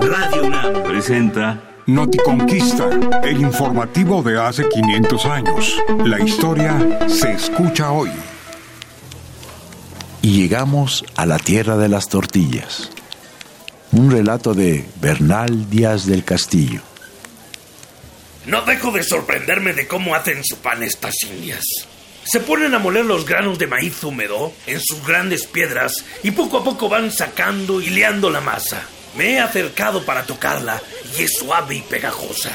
[0.00, 2.88] Radio UNAM presenta Noticonquista,
[3.24, 5.76] el informativo de hace 500 años.
[6.04, 8.10] La historia se escucha hoy.
[10.22, 12.90] Y llegamos a la tierra de las tortillas.
[13.90, 16.80] Un relato de Bernal Díaz del Castillo.
[18.46, 21.64] No dejo de sorprenderme de cómo hacen su pan estas indias.
[22.24, 26.58] Se ponen a moler los granos de maíz húmedo en sus grandes piedras y poco
[26.58, 28.86] a poco van sacando y leando la masa.
[29.16, 30.80] Me he acercado para tocarla
[31.16, 32.52] y es suave y pegajosa.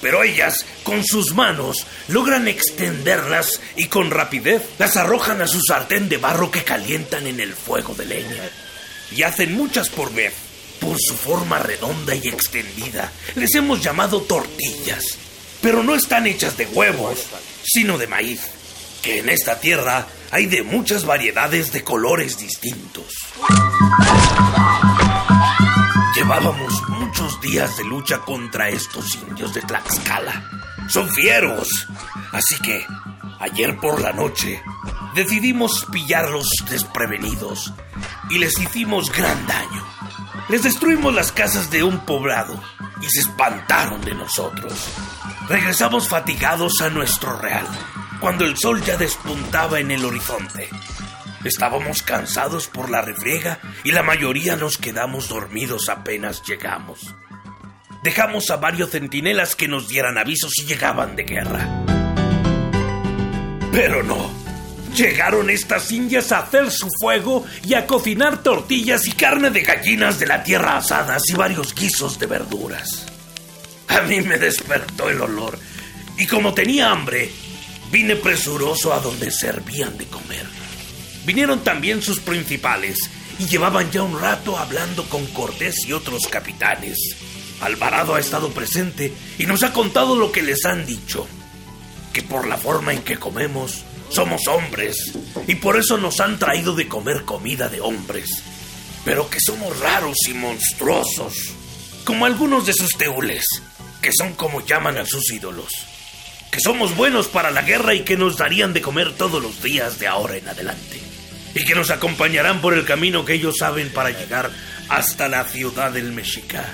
[0.00, 6.08] Pero ellas, con sus manos, logran extenderlas y con rapidez las arrojan a su sartén
[6.08, 8.50] de barro que calientan en el fuego de leña.
[9.14, 10.32] Y hacen muchas por vez.
[10.80, 15.04] Por su forma redonda y extendida, les hemos llamado tortillas.
[15.60, 17.26] Pero no están hechas de huevos,
[17.62, 18.40] sino de maíz,
[19.02, 23.12] que en esta tierra hay de muchas variedades de colores distintos.
[26.30, 30.48] Llevábamos muchos días de lucha contra estos indios de Tlaxcala.
[30.88, 31.88] Son fieros.
[32.30, 32.86] Así que,
[33.40, 34.62] ayer por la noche,
[35.12, 37.74] decidimos pillarlos desprevenidos
[38.30, 39.84] y les hicimos gran daño.
[40.48, 42.62] Les destruimos las casas de un poblado
[43.02, 44.72] y se espantaron de nosotros.
[45.48, 47.66] Regresamos fatigados a nuestro real,
[48.20, 50.70] cuando el sol ya despuntaba en el horizonte.
[51.44, 57.14] Estábamos cansados por la refriega y la mayoría nos quedamos dormidos apenas llegamos.
[58.02, 61.68] Dejamos a varios centinelas que nos dieran aviso si llegaban de guerra.
[63.72, 64.30] Pero no.
[64.94, 70.18] Llegaron estas indias a hacer su fuego y a cocinar tortillas y carne de gallinas
[70.18, 73.06] de la tierra asadas y varios guisos de verduras.
[73.88, 75.58] A mí me despertó el olor
[76.18, 77.30] y como tenía hambre,
[77.90, 80.59] vine presuroso a donde servían de comer.
[81.24, 82.98] Vinieron también sus principales
[83.38, 86.98] y llevaban ya un rato hablando con Cortés y otros capitanes.
[87.60, 91.26] Alvarado ha estado presente y nos ha contado lo que les han dicho.
[92.12, 95.12] Que por la forma en que comemos, somos hombres
[95.46, 98.30] y por eso nos han traído de comer comida de hombres.
[99.04, 101.34] Pero que somos raros y monstruosos,
[102.04, 103.44] como algunos de sus teules,
[104.02, 105.72] que son como llaman a sus ídolos.
[106.50, 109.98] Que somos buenos para la guerra y que nos darían de comer todos los días
[109.98, 111.09] de ahora en adelante
[111.54, 114.50] y que nos acompañarán por el camino que ellos saben para llegar
[114.88, 116.64] hasta la ciudad del Mexica.